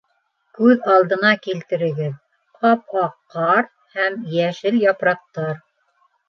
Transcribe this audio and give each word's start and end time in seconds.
Күҙ 0.59 0.85
алдына 0.93 1.33
килтерегеҙ: 1.43 2.15
ап-аҡ 2.71 3.13
ҡар 3.35 3.69
һәм 3.99 4.17
йәшел 4.39 4.81
япраҡтар! 4.87 5.55